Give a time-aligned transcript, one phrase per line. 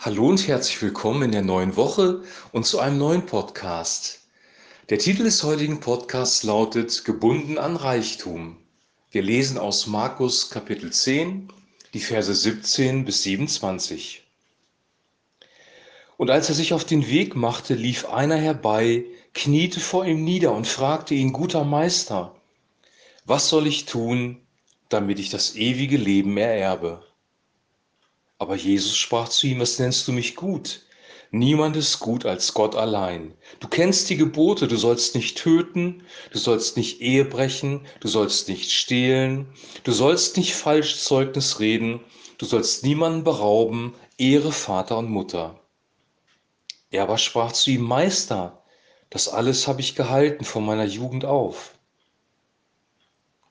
[0.00, 2.22] Hallo und herzlich willkommen in der neuen Woche
[2.52, 4.20] und zu einem neuen Podcast.
[4.90, 8.58] Der Titel des heutigen Podcasts lautet Gebunden an Reichtum.
[9.10, 11.48] Wir lesen aus Markus Kapitel 10,
[11.94, 14.24] die Verse 17 bis 27.
[16.16, 19.04] Und als er sich auf den Weg machte, lief einer herbei,
[19.34, 22.36] kniete vor ihm nieder und fragte ihn, guter Meister,
[23.24, 24.40] was soll ich tun,
[24.90, 27.07] damit ich das ewige Leben ererbe?
[28.38, 30.82] Aber Jesus sprach zu ihm, was nennst du mich gut?
[31.30, 33.34] Niemand ist gut als Gott allein.
[33.60, 38.48] Du kennst die Gebote, du sollst nicht töten, du sollst nicht Ehe brechen, du sollst
[38.48, 39.46] nicht stehlen,
[39.84, 42.00] du sollst nicht falsch Zeugnis reden,
[42.38, 45.60] du sollst niemanden berauben, ehre Vater und Mutter.
[46.90, 48.62] Er aber sprach zu ihm, Meister,
[49.10, 51.74] das alles habe ich gehalten von meiner Jugend auf.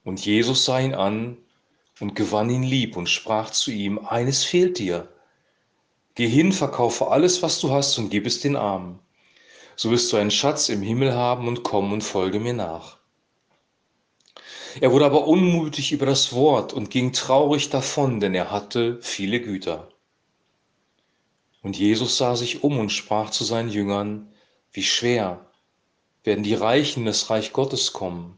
[0.03, 1.37] Und Jesus sah ihn an
[1.99, 5.07] und gewann ihn lieb und sprach zu ihm, eines fehlt dir.
[6.15, 8.99] Geh hin, verkaufe alles, was du hast und gib es den Armen.
[9.75, 12.97] So wirst du einen Schatz im Himmel haben und komm und folge mir nach.
[14.79, 19.41] Er wurde aber unmutig über das Wort und ging traurig davon, denn er hatte viele
[19.41, 19.89] Güter.
[21.63, 24.31] Und Jesus sah sich um und sprach zu seinen Jüngern,
[24.71, 25.49] wie schwer
[26.23, 28.36] werden die Reichen das Reich Gottes kommen.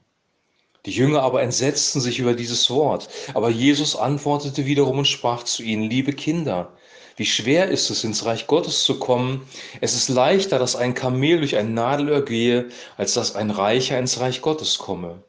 [0.90, 3.09] Die Jünger aber entsetzten sich über dieses Wort.
[3.36, 6.73] Aber Jesus antwortete wiederum und sprach zu ihnen, liebe Kinder,
[7.16, 9.48] wie schwer ist es, ins Reich Gottes zu kommen?
[9.82, 14.20] Es ist leichter, dass ein Kamel durch ein Nadelöhr gehe, als dass ein Reicher ins
[14.20, 15.22] Reich Gottes komme.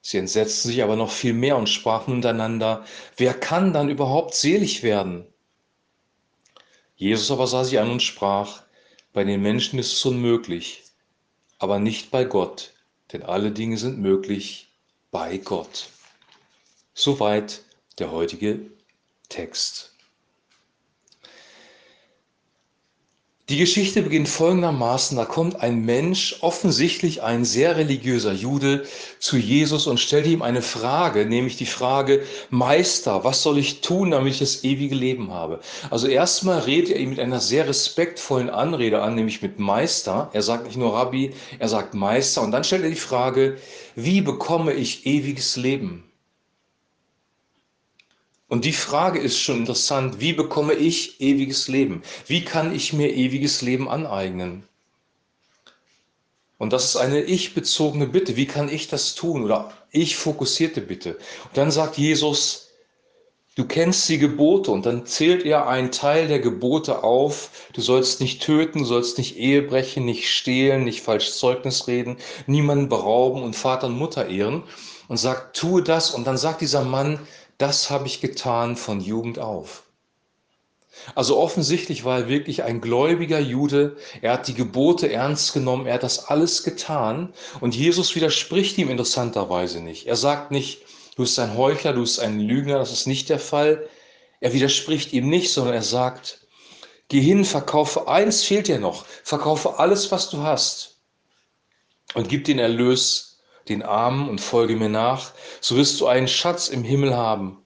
[0.00, 2.84] Sie entsetzten sich aber noch viel mehr und sprachen untereinander,
[3.16, 5.26] wer kann dann überhaupt selig werden?
[6.94, 8.62] Jesus aber sah sie an und sprach,
[9.12, 10.84] bei den Menschen ist es unmöglich,
[11.58, 12.74] aber nicht bei Gott
[13.12, 14.72] denn alle Dinge sind möglich
[15.10, 15.88] bei Gott.
[16.94, 17.62] Soweit
[17.98, 18.60] der heutige
[19.28, 19.94] Text.
[23.50, 28.84] Die Geschichte beginnt folgendermaßen, da kommt ein Mensch, offensichtlich ein sehr religiöser Jude,
[29.18, 34.12] zu Jesus und stellt ihm eine Frage, nämlich die Frage, Meister, was soll ich tun,
[34.12, 35.58] damit ich das ewige Leben habe?
[35.90, 40.30] Also erstmal redet er ihm mit einer sehr respektvollen Anrede an, nämlich mit Meister.
[40.32, 43.56] Er sagt nicht nur Rabbi, er sagt Meister und dann stellt er die Frage,
[43.96, 46.04] wie bekomme ich ewiges Leben?
[48.50, 52.02] Und die Frage ist schon interessant, wie bekomme ich ewiges Leben?
[52.26, 54.64] Wie kann ich mir ewiges Leben aneignen?
[56.58, 58.36] Und das ist eine ich-bezogene Bitte.
[58.36, 59.44] Wie kann ich das tun?
[59.44, 61.14] Oder ich fokussierte Bitte.
[61.14, 62.70] Und dann sagt Jesus,
[63.54, 64.72] du kennst die Gebote.
[64.72, 67.68] Und dann zählt er einen Teil der Gebote auf.
[67.72, 72.16] Du sollst nicht töten, sollst nicht Ehe brechen, nicht stehlen, nicht falsch Zeugnis reden,
[72.48, 74.64] niemanden berauben und Vater und Mutter ehren.
[75.10, 76.12] Und sagt, tue das.
[76.12, 77.18] Und dann sagt dieser Mann,
[77.58, 79.82] das habe ich getan von Jugend auf.
[81.16, 83.96] Also offensichtlich war er wirklich ein gläubiger Jude.
[84.22, 85.86] Er hat die Gebote ernst genommen.
[85.86, 87.34] Er hat das alles getan.
[87.60, 90.06] Und Jesus widerspricht ihm interessanterweise nicht.
[90.06, 90.82] Er sagt nicht,
[91.16, 92.78] du bist ein Heuchler, du bist ein Lügner.
[92.78, 93.88] Das ist nicht der Fall.
[94.38, 96.46] Er widerspricht ihm nicht, sondern er sagt,
[97.08, 99.04] geh hin, verkaufe, eins fehlt dir noch.
[99.24, 101.00] Verkaufe alles, was du hast.
[102.14, 103.29] Und gib den Erlös
[103.68, 107.58] den Armen und folge mir nach, so wirst du einen Schatz im Himmel haben.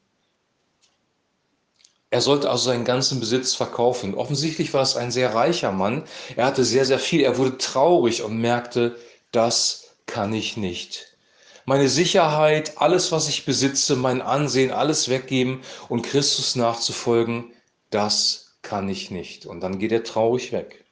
[2.11, 4.15] Er sollte also seinen ganzen Besitz verkaufen.
[4.15, 6.05] Offensichtlich war es ein sehr reicher Mann.
[6.37, 7.23] Er hatte sehr, sehr viel.
[7.23, 8.97] Er wurde traurig und merkte,
[9.33, 11.17] das kann ich nicht.
[11.65, 17.53] Meine Sicherheit, alles, was ich besitze, mein Ansehen, alles weggeben und Christus nachzufolgen,
[17.91, 19.47] das kann ich nicht.
[19.47, 20.84] Und dann geht er traurig weg.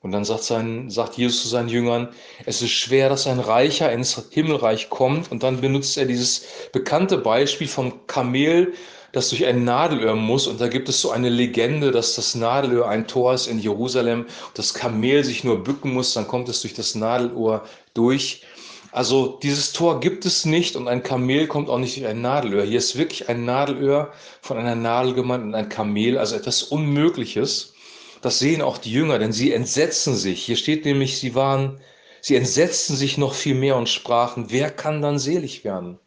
[0.00, 2.08] Und dann sagt, sein, sagt Jesus zu seinen Jüngern,
[2.46, 5.32] es ist schwer, dass ein Reicher ins Himmelreich kommt.
[5.32, 8.74] Und dann benutzt er dieses bekannte Beispiel vom Kamel,
[9.12, 10.46] das durch ein Nadelöhr muss.
[10.46, 14.26] Und da gibt es so eine Legende, dass das Nadelöhr ein Tor ist in Jerusalem.
[14.54, 17.64] Das Kamel sich nur bücken muss, dann kommt es durch das Nadelöhr
[17.94, 18.44] durch.
[18.92, 22.64] Also dieses Tor gibt es nicht und ein Kamel kommt auch nicht durch ein Nadelöhr.
[22.64, 27.74] Hier ist wirklich ein Nadelöhr von einer Nadel gemeint und ein Kamel, also etwas Unmögliches.
[28.20, 30.44] Das sehen auch die Jünger, denn sie entsetzen sich.
[30.44, 31.80] Hier steht nämlich, sie waren,
[32.20, 35.98] sie entsetzten sich noch viel mehr und sprachen, wer kann dann selig werden?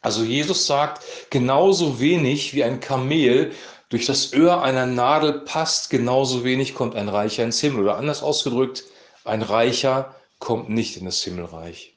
[0.00, 3.52] Also Jesus sagt, genauso wenig wie ein Kamel
[3.90, 7.82] durch das Öhr einer Nadel passt, genauso wenig kommt ein Reicher ins Himmel.
[7.82, 8.84] Oder anders ausgedrückt,
[9.24, 11.94] ein Reicher kommt nicht in das Himmelreich.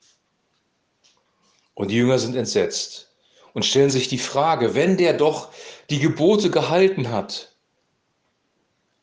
[1.75, 3.10] Und die Jünger sind entsetzt
[3.54, 5.50] und stellen sich die Frage, wenn der doch
[5.89, 7.52] die Gebote gehalten hat,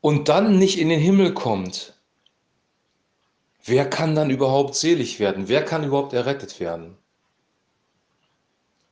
[0.01, 1.95] und dann nicht in den Himmel kommt,
[3.65, 5.49] wer kann dann überhaupt selig werden?
[5.49, 6.97] Wer kann überhaupt errettet werden?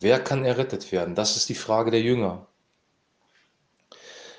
[0.01, 1.15] Wer kann errettet werden?
[1.15, 2.47] Das ist die Frage der Jünger.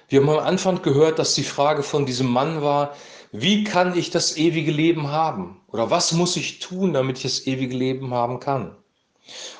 [0.07, 2.95] Wir haben am Anfang gehört, dass die Frage von diesem Mann war,
[3.31, 5.61] wie kann ich das ewige Leben haben?
[5.67, 8.75] Oder was muss ich tun, damit ich das ewige Leben haben kann?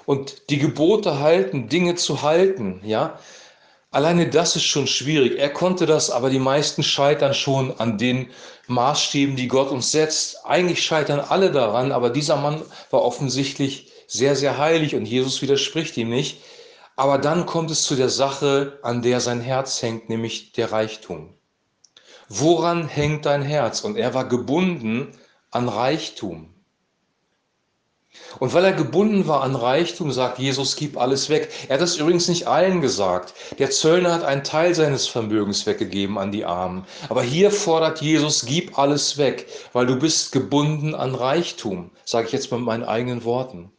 [0.06, 3.20] Und die Gebote halten, Dinge zu halten, ja,
[3.92, 5.38] alleine das ist schon schwierig.
[5.38, 8.30] Er konnte das, aber die meisten scheitern schon an den
[8.68, 10.46] Maßstäben, die Gott uns setzt.
[10.46, 15.98] Eigentlich scheitern alle daran, aber dieser Mann war offensichtlich sehr, sehr heilig und Jesus widerspricht
[15.98, 16.42] ihm nicht.
[16.96, 21.34] Aber dann kommt es zu der Sache, an der sein Herz hängt, nämlich der Reichtum.
[22.28, 23.82] Woran hängt dein Herz?
[23.82, 25.18] Und er war gebunden
[25.50, 26.54] an Reichtum.
[28.40, 31.50] Und weil er gebunden war an Reichtum, sagt Jesus, gib alles weg.
[31.68, 33.34] Er hat das übrigens nicht allen gesagt.
[33.58, 36.86] Der Zöllner hat einen Teil seines Vermögens weggegeben an die Armen.
[37.10, 42.34] Aber hier fordert Jesus, gib alles weg, weil du bist gebunden an Reichtum, sage ich
[42.34, 43.72] jetzt mit meinen eigenen Worten.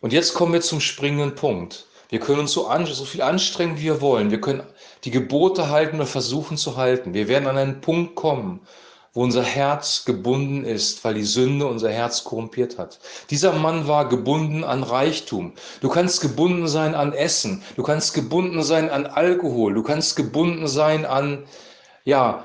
[0.00, 1.86] Und jetzt kommen wir zum springenden Punkt.
[2.08, 4.30] Wir können uns so, so viel anstrengen, wie wir wollen.
[4.30, 4.62] Wir können
[5.04, 7.14] die Gebote halten oder versuchen zu halten.
[7.14, 8.60] Wir werden an einen Punkt kommen,
[9.16, 12.98] wo unser Herz gebunden ist, weil die Sünde unser Herz korrumpiert hat.
[13.30, 15.54] Dieser Mann war gebunden an Reichtum.
[15.80, 17.62] Du kannst gebunden sein an Essen.
[17.76, 19.72] Du kannst gebunden sein an Alkohol.
[19.72, 21.44] Du kannst gebunden sein an,
[22.04, 22.44] ja,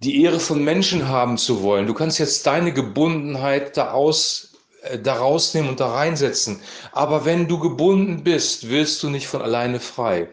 [0.00, 1.86] die Ehre von Menschen haben zu wollen.
[1.86, 6.58] Du kannst jetzt deine Gebundenheit da, aus, äh, da rausnehmen und da reinsetzen.
[6.90, 10.28] Aber wenn du gebunden bist, wirst du nicht von alleine frei.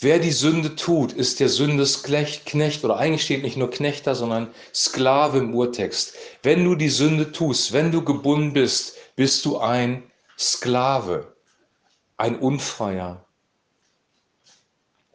[0.00, 5.38] Wer die Sünde tut, ist der Sündesknecht oder eigentlich steht nicht nur Knechter, sondern Sklave
[5.38, 6.14] im Urtext.
[6.44, 10.08] Wenn du die Sünde tust, wenn du gebunden bist, bist du ein
[10.38, 11.34] Sklave,
[12.16, 13.24] ein Unfreier.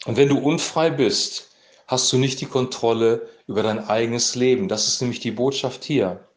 [0.06, 1.56] Und wenn du unfrei bist,
[1.88, 4.68] hast du nicht die Kontrolle über dein eigenes Leben.
[4.68, 6.28] Das ist nämlich die Botschaft hier.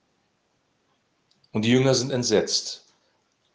[1.51, 2.85] Und die Jünger sind entsetzt,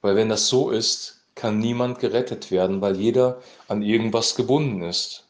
[0.01, 5.27] weil wenn das so ist, kann niemand gerettet werden, weil jeder an irgendwas gebunden ist.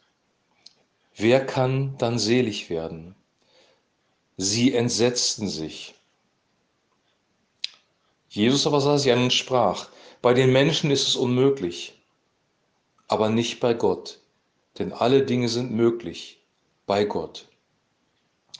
[1.16, 3.16] Wer kann dann selig werden?
[4.38, 5.94] Sie entsetzten sich.
[8.30, 9.90] Jesus aber sah sie an und sprach,
[10.22, 12.02] bei den Menschen ist es unmöglich,
[13.08, 14.20] aber nicht bei Gott,
[14.80, 16.40] denn alle Dinge sind möglich
[16.86, 17.51] bei Gott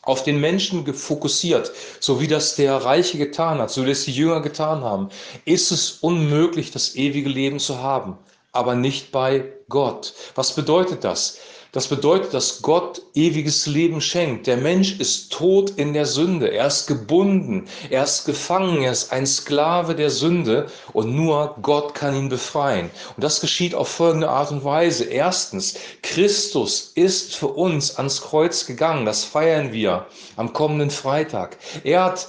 [0.04, 4.12] auf den Menschen fokussiert, so wie das der Reiche getan hat, so wie das die
[4.12, 5.10] Jünger getan haben,
[5.46, 8.18] ist es unmöglich, das ewige Leben zu haben,
[8.52, 10.14] aber nicht bei Gott.
[10.36, 11.38] Was bedeutet das?
[11.74, 14.46] Das bedeutet, dass Gott ewiges Leben schenkt.
[14.46, 16.52] Der Mensch ist tot in der Sünde.
[16.52, 17.66] Er ist gebunden.
[17.90, 18.84] Er ist gefangen.
[18.84, 20.68] Er ist ein Sklave der Sünde.
[20.92, 22.92] Und nur Gott kann ihn befreien.
[23.16, 25.06] Und das geschieht auf folgende Art und Weise.
[25.06, 29.06] Erstens, Christus ist für uns ans Kreuz gegangen.
[29.06, 31.58] Das feiern wir am kommenden Freitag.
[31.86, 32.28] Er hat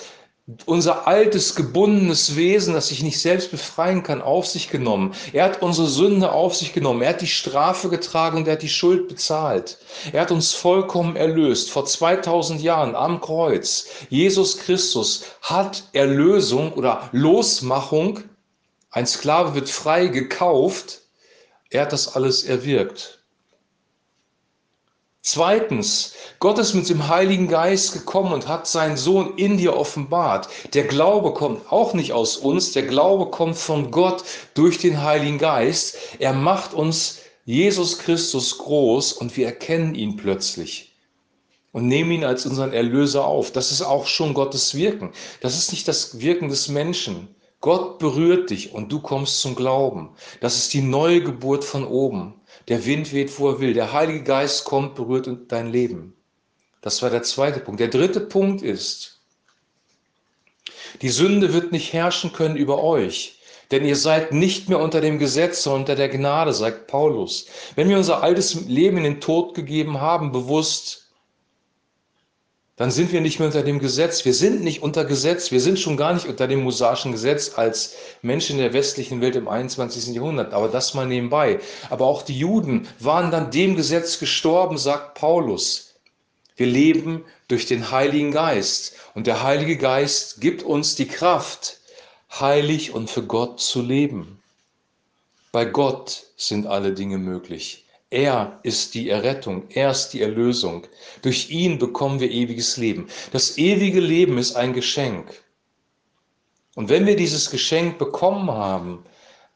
[0.66, 5.14] unser altes, gebundenes Wesen, das sich nicht selbst befreien kann, auf sich genommen.
[5.32, 7.02] Er hat unsere Sünde auf sich genommen.
[7.02, 9.78] Er hat die Strafe getragen und er hat die Schuld bezahlt.
[10.12, 11.70] Er hat uns vollkommen erlöst.
[11.70, 13.86] Vor 2000 Jahren am Kreuz.
[14.08, 18.20] Jesus Christus hat Erlösung oder Losmachung.
[18.90, 21.02] Ein Sklave wird frei gekauft.
[21.70, 23.21] Er hat das alles erwirkt.
[25.24, 30.48] Zweitens, Gott ist mit dem Heiligen Geist gekommen und hat seinen Sohn in dir offenbart.
[30.74, 34.24] Der Glaube kommt auch nicht aus uns, der Glaube kommt von Gott
[34.54, 35.96] durch den Heiligen Geist.
[36.19, 40.92] Er macht uns Jesus Christus groß und wir erkennen ihn plötzlich
[41.70, 43.52] und nehmen ihn als unseren Erlöser auf.
[43.52, 45.12] Das ist auch schon Gottes Wirken.
[45.40, 47.32] Das ist nicht das Wirken des Menschen.
[47.62, 50.11] Gott berührt dich und du kommst zum Glauben.
[50.40, 52.35] Das ist die neue Geburt von oben.
[52.66, 53.73] Der Wind weht, wo er will.
[53.73, 56.12] Der Heilige Geist kommt, berührt dein Leben.
[56.81, 57.78] Das war der zweite Punkt.
[57.78, 59.21] Der dritte Punkt ist,
[61.02, 63.38] die Sünde wird nicht herrschen können über euch,
[63.71, 67.47] denn ihr seid nicht mehr unter dem Gesetz, sondern unter der Gnade, sagt Paulus.
[67.76, 71.01] Wenn wir unser altes Leben in den Tod gegeben haben, bewusst,
[72.76, 74.25] dann sind wir nicht mehr unter dem Gesetz.
[74.25, 75.50] Wir sind nicht unter Gesetz.
[75.50, 79.47] Wir sind schon gar nicht unter dem mosaischen Gesetz als Menschen der westlichen Welt im
[79.47, 80.14] 21.
[80.14, 80.55] Jahrhundert.
[80.55, 81.61] Aber das mal nebenbei.
[81.91, 85.95] Aber auch die Juden waren dann dem Gesetz gestorben, sagt Paulus.
[86.57, 88.95] Wir leben durch den Heiligen Geist.
[89.14, 91.79] Und der Heilige Geist gibt uns die Kraft,
[92.41, 94.43] heilig und für Gott zu leben.
[95.52, 97.81] Bei Gott sind alle Dinge möglich.
[98.12, 100.87] Er ist die Errettung, er ist die Erlösung.
[101.23, 103.09] Durch ihn bekommen wir ewiges Leben.
[103.33, 105.42] Das ewige Leben ist ein Geschenk.
[106.75, 109.07] Und wenn wir dieses Geschenk bekommen haben,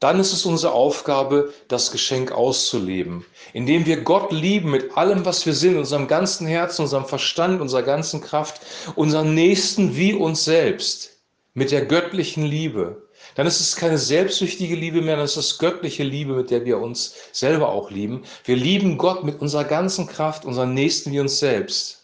[0.01, 5.45] dann ist es unsere Aufgabe, das Geschenk auszuleben, indem wir Gott lieben mit allem, was
[5.45, 8.63] wir sind, unserem ganzen Herzen, unserem Verstand, unserer ganzen Kraft,
[8.95, 11.19] unseren Nächsten wie uns selbst,
[11.53, 13.06] mit der göttlichen Liebe.
[13.37, 16.78] Dann ist es keine selbstsüchtige Liebe mehr, dann ist es göttliche Liebe, mit der wir
[16.78, 18.25] uns selber auch lieben.
[18.45, 22.02] Wir lieben Gott mit unserer ganzen Kraft, unseren Nächsten wie uns selbst.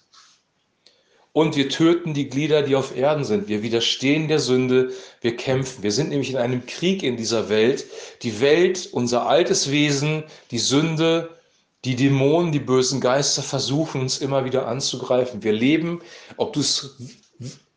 [1.32, 3.48] Und wir töten die Glieder, die auf Erden sind.
[3.48, 5.82] Wir widerstehen der Sünde, wir kämpfen.
[5.82, 7.86] Wir sind nämlich in einem Krieg in dieser Welt.
[8.22, 11.30] Die Welt, unser altes Wesen, die Sünde,
[11.86, 15.42] die Dämonen, die bösen Geister versuchen uns immer wieder anzugreifen.
[15.42, 16.02] Wir leben,
[16.36, 16.96] ob du es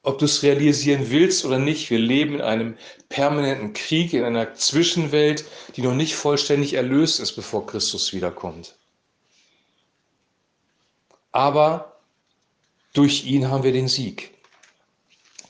[0.05, 2.77] ob du es realisieren willst oder nicht, wir leben in einem
[3.09, 5.45] permanenten Krieg, in einer Zwischenwelt,
[5.75, 8.75] die noch nicht vollständig erlöst ist, bevor Christus wiederkommt.
[11.31, 11.99] Aber
[12.93, 14.31] durch ihn haben wir den Sieg.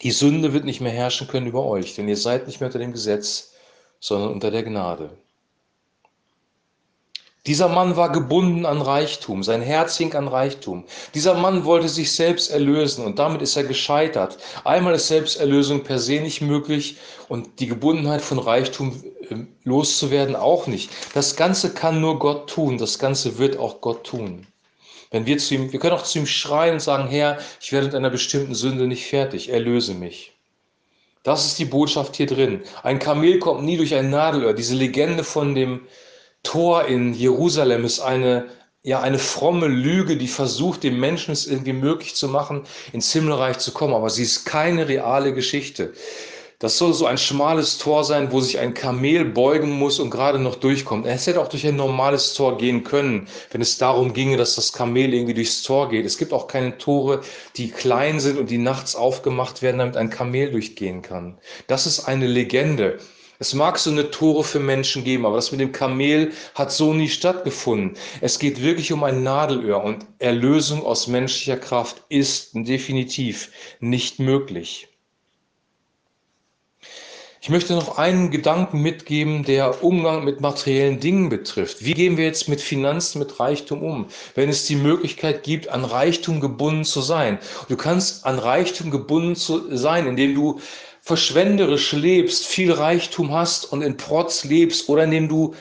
[0.02, 2.80] Die Sünde wird nicht mehr herrschen können über euch, denn ihr seid nicht mehr unter
[2.80, 3.54] dem Gesetz,
[4.00, 5.18] sondern unter der Gnade.
[7.48, 10.84] Dieser Mann war gebunden an Reichtum, sein Herz hing an Reichtum.
[11.14, 14.40] Dieser Mann wollte sich selbst erlösen und damit ist er gescheitert.
[14.64, 16.98] Einmal ist Selbsterlösung per se nicht möglich
[17.28, 20.90] und die Gebundenheit von Reichtum ähm, loszuwerden auch nicht.
[21.14, 24.48] Das Ganze kann nur Gott tun, das Ganze wird auch Gott tun.
[25.12, 27.86] Wenn wir zu ihm, wir können auch zu ihm schreien und sagen, Herr, ich werde
[27.86, 30.34] mit einer bestimmten Sünde nicht fertig, erlöse mich.
[31.22, 32.64] Das ist die Botschaft hier drin.
[32.82, 34.54] Ein Kamel kommt nie durch ein Nadelöhr.
[34.54, 35.82] Diese Legende von dem
[36.46, 38.46] Tor in Jerusalem ist eine,
[38.84, 43.58] ja, eine fromme Lüge, die versucht, dem Menschen es irgendwie möglich zu machen, ins Himmelreich
[43.58, 43.94] zu kommen.
[43.94, 45.94] Aber sie ist keine reale Geschichte.
[46.60, 50.40] Das soll so ein schmales Tor sein, wo sich ein Kamel beugen muss und gerade
[50.40, 51.06] noch durchkommt.
[51.06, 54.72] Es hätte auch durch ein normales Tor gehen können, wenn es darum ginge, dass das
[54.72, 56.06] Kamel irgendwie durchs Tor geht.
[56.06, 57.22] Es gibt auch keine Tore,
[57.58, 61.38] die klein sind und die nachts aufgemacht werden, damit ein Kamel durchgehen kann.
[61.68, 63.00] Das ist eine Legende.
[63.40, 66.94] Es mag so eine Tore für Menschen geben, aber das mit dem Kamel hat so
[66.94, 67.98] nie stattgefunden.
[68.22, 74.88] Es geht wirklich um ein Nadelöhr und Erlösung aus menschlicher Kraft ist definitiv nicht möglich.
[77.46, 81.86] Ich möchte noch einen Gedanken mitgeben, der Umgang mit materiellen Dingen betrifft.
[81.86, 85.86] Wie gehen wir jetzt mit Finanzen, mit Reichtum um, wenn es die Möglichkeit gibt, an
[85.86, 87.38] Reichtum gebunden zu sein?
[87.70, 90.60] Du kannst an Reichtum gebunden zu sein, indem du
[91.06, 95.54] verschwenderisch lebst, viel Reichtum hast und in Protz lebst oder indem du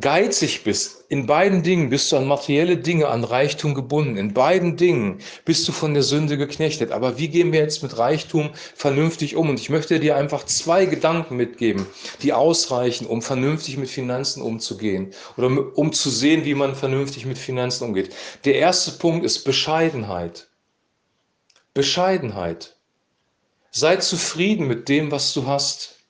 [0.00, 1.04] geizig bist.
[1.08, 4.16] In beiden Dingen bist du an materielle Dinge, an Reichtum gebunden.
[4.16, 6.90] In beiden Dingen bist du von der Sünde geknechtet.
[6.90, 9.48] Aber wie gehen wir jetzt mit Reichtum vernünftig um?
[9.48, 11.86] Und ich möchte dir einfach zwei Gedanken mitgeben,
[12.22, 17.38] die ausreichen, um vernünftig mit Finanzen umzugehen oder um zu sehen, wie man vernünftig mit
[17.38, 18.12] Finanzen umgeht.
[18.44, 20.48] Der erste Punkt ist Bescheidenheit.
[21.72, 22.77] Bescheidenheit.
[23.78, 26.00] Sei zufrieden mit dem, was du hast.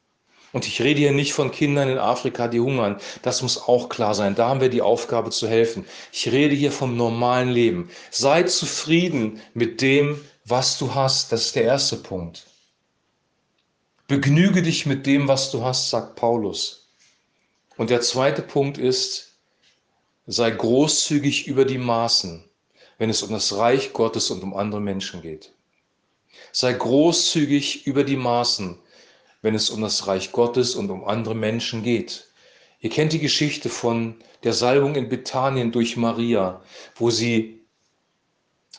[0.54, 2.98] Und ich rede hier nicht von Kindern in Afrika, die hungern.
[3.20, 4.34] Das muss auch klar sein.
[4.34, 5.84] Da haben wir die Aufgabe zu helfen.
[6.10, 7.90] Ich rede hier vom normalen Leben.
[8.10, 11.30] Sei zufrieden mit dem, was du hast.
[11.30, 12.46] Das ist der erste Punkt.
[14.06, 16.88] Begnüge dich mit dem, was du hast, sagt Paulus.
[17.76, 19.34] Und der zweite Punkt ist,
[20.26, 22.48] sei großzügig über die Maßen,
[22.96, 25.52] wenn es um das Reich Gottes und um andere Menschen geht.
[26.52, 28.78] Sei großzügig über die Maßen,
[29.42, 32.28] wenn es um das Reich Gottes und um andere Menschen geht.
[32.80, 36.62] Ihr kennt die Geschichte von der Salbung in Bethanien durch Maria,
[36.94, 37.58] wo sie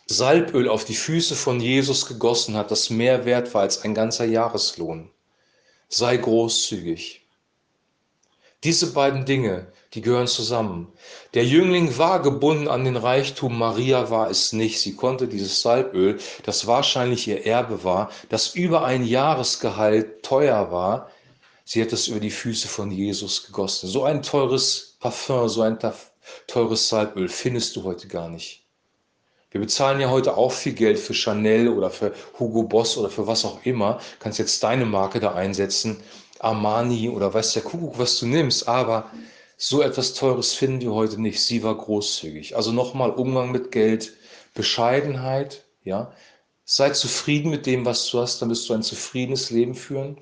[0.08, 4.26] Salböl auf die Füße von Jesus gegossen hat, das mehr wert war als ein ganzer
[4.26, 5.12] Jahreslohn.
[5.88, 7.28] Sei großzügig.
[8.64, 10.92] Diese beiden Dinge, die gehören zusammen.
[11.34, 14.80] Der Jüngling war gebunden an den Reichtum, Maria war es nicht.
[14.80, 21.10] Sie konnte dieses Salböl, das wahrscheinlich ihr Erbe war, das über ein Jahresgehalt teuer war,
[21.66, 23.88] sie hat es über die Füße von Jesus gegossen.
[23.88, 25.80] So ein teures Parfum, so ein
[26.48, 28.64] teures Salböl findest du heute gar nicht.
[29.52, 33.26] Wir bezahlen ja heute auch viel Geld für Chanel oder für Hugo Boss oder für
[33.26, 34.00] was auch immer.
[34.20, 35.98] Kannst jetzt deine Marke da einsetzen
[36.40, 39.10] Armani oder weiß der Kuckuck, was du nimmst, aber
[39.62, 41.42] so etwas Teures finden wir heute nicht.
[41.42, 42.56] Sie war großzügig.
[42.56, 44.14] Also nochmal Umgang mit Geld,
[44.54, 46.14] Bescheidenheit, ja.
[46.64, 50.22] Sei zufrieden mit dem, was du hast, dann wirst du ein zufriedenes Leben führen.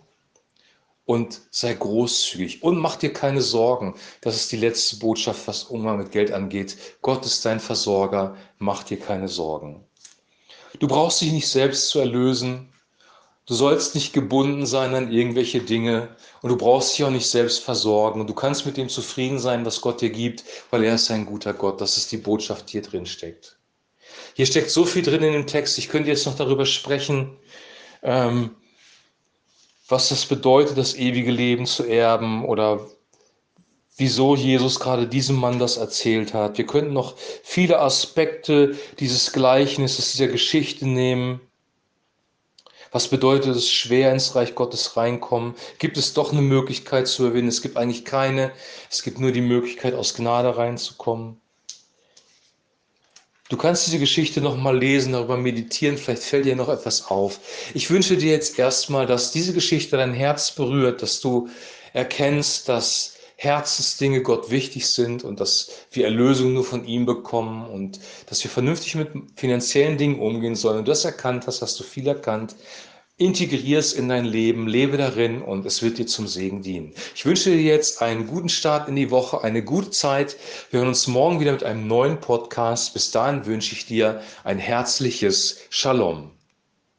[1.05, 3.95] Und sei großzügig und mach dir keine Sorgen.
[4.21, 6.75] Das ist die letzte Botschaft, was Umgang mit Geld angeht.
[7.03, 9.85] Gott ist dein Versorger, mach dir keine Sorgen.
[10.79, 12.73] Du brauchst dich nicht selbst zu erlösen.
[13.47, 16.09] Du sollst nicht gebunden sein an irgendwelche Dinge
[16.41, 18.19] und du brauchst dich auch nicht selbst versorgen.
[18.19, 21.25] Und du kannst mit dem zufrieden sein, was Gott dir gibt, weil er ist ein
[21.25, 21.79] guter Gott.
[21.79, 23.57] Das ist die Botschaft, die hier drin steckt.
[24.33, 25.77] Hier steckt so viel drin in dem Text.
[25.77, 27.37] Ich könnte jetzt noch darüber sprechen,
[28.03, 28.57] ähm,
[29.87, 32.85] was das bedeutet, das ewige Leben zu erben oder
[33.95, 36.57] wieso Jesus gerade diesem Mann das erzählt hat.
[36.57, 41.46] Wir könnten noch viele Aspekte dieses Gleichnisses, dieser Geschichte nehmen
[42.91, 45.55] Was bedeutet es, schwer ins Reich Gottes reinkommen?
[45.79, 47.49] Gibt es doch eine Möglichkeit zu überwinden?
[47.49, 48.51] Es gibt eigentlich keine.
[48.89, 51.39] Es gibt nur die Möglichkeit, aus Gnade reinzukommen.
[53.49, 57.39] Du kannst diese Geschichte noch mal lesen, darüber meditieren, vielleicht fällt dir noch etwas auf.
[57.73, 61.47] Ich wünsche dir jetzt erstmal, dass diese Geschichte dein Herz berührt, dass du
[61.93, 67.99] erkennst, dass Herzensdinge Gott wichtig sind und dass wir Erlösung nur von ihm bekommen und
[68.25, 70.79] dass wir vernünftig mit finanziellen Dingen umgehen sollen.
[70.79, 72.55] Und du hast erkannt hast, hast du viel erkannt.
[73.19, 76.93] Integrier es in dein Leben, lebe darin und es wird dir zum Segen dienen.
[77.15, 80.35] Ich wünsche dir jetzt einen guten Start in die Woche, eine gute Zeit.
[80.71, 82.93] Wir hören uns morgen wieder mit einem neuen Podcast.
[82.93, 86.36] Bis dahin wünsche ich dir ein herzliches Shalom.